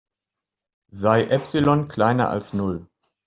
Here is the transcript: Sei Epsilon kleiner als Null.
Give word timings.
Sei 0.89 1.25
Epsilon 1.25 1.87
kleiner 1.87 2.31
als 2.31 2.53
Null. 2.53 2.87